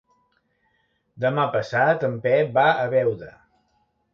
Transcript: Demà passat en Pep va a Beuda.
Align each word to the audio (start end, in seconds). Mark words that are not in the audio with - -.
Demà 1.25 1.45
passat 1.57 2.07
en 2.09 2.17
Pep 2.27 2.51
va 2.59 2.67
a 2.71 2.89
Beuda. 2.95 3.29